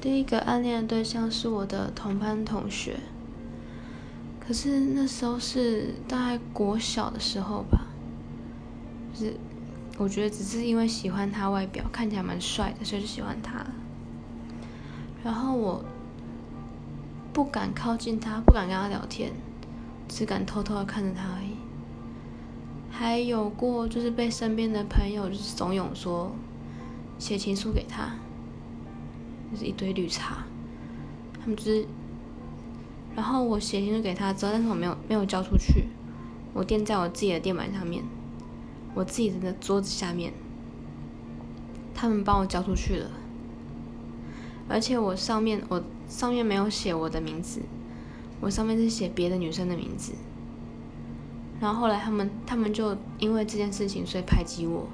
[0.00, 2.98] 第一个暗恋的对象是我的同班同学，
[4.40, 7.86] 可是那时候是大概国小的时候吧，
[9.12, 9.34] 就是
[9.98, 13.72] 我觉得只是因为喜欢他外表看起来蛮帅的，所以就喜欢他了。
[15.22, 15.84] 然后我
[17.34, 19.32] 不敢靠近他，不敢跟他聊天，
[20.08, 21.56] 只敢偷偷的看着他而已。
[22.90, 26.32] 还有过就是被身边的朋友就是怂恿说
[27.18, 28.14] 写情书给他，
[29.50, 30.44] 就是一堆绿茶，
[31.40, 31.86] 他们就是，
[33.16, 35.86] 然后我写情书给他之后，但是我没有没有交出去，
[36.52, 38.04] 我垫在我自己的垫板上面，
[38.94, 40.32] 我自己的桌子下面，
[41.94, 43.10] 他们帮我交出去了，
[44.68, 47.60] 而且我上面我上面没有写我的名字，
[48.40, 50.12] 我上面是写别的女生的名字。
[51.60, 54.88] 然后后来他们他们就因为这件事情，所以排挤我。